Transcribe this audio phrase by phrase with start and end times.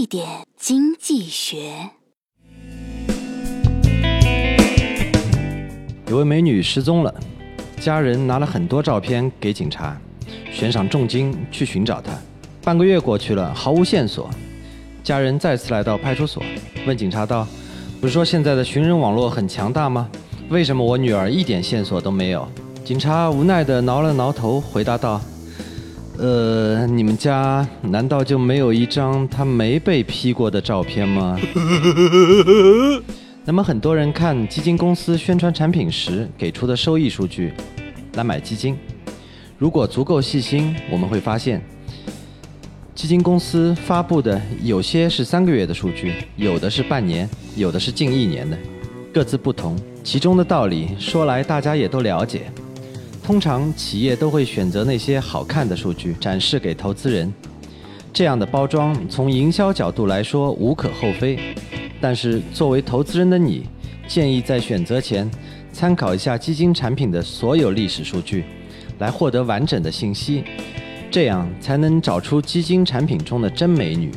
[0.00, 0.26] 一点
[0.56, 1.90] 经济学。
[6.08, 7.14] 有位美女失踪了，
[7.78, 9.94] 家人拿了很多照片给警察，
[10.50, 12.12] 悬赏重金去寻找她。
[12.62, 14.30] 半个月过去了，毫无线索。
[15.04, 16.42] 家人再次来到派出所，
[16.86, 17.46] 问警察道
[18.00, 20.08] ：“不是说现在的寻人网络很强大吗？
[20.48, 22.48] 为什么我女儿一点线索都没有？”
[22.82, 25.20] 警察无奈地挠了挠头，回答道
[26.20, 31.38] ：“呃，你们家难道就没有一张他没被批过的照片吗？”
[33.46, 37.54] 那么很多人看基金公司宣传产品时给出的收益数据
[38.16, 38.76] 来买基金，
[39.56, 41.62] 如果足够细心，我们会发现，
[42.94, 48.58] 基金公司发布的有些是三个月的数据，有的是半年，有的是近一年的，
[49.10, 49.74] 各自不同。
[50.04, 52.52] 其中的道理说来大家也都了解。
[53.30, 57.32] 通常企业都会选择那些好看的数据展示给投资人，
[58.12, 61.38] 这样的包装从营销角度来说无可厚非。
[62.00, 63.62] 但是作为投资人的你，
[64.08, 65.30] 建议在选择前
[65.72, 68.44] 参考一下基金产品的所有历史数据，
[68.98, 70.42] 来获得完整的信息，
[71.08, 74.10] 这样才能找出基金产品中的真美女。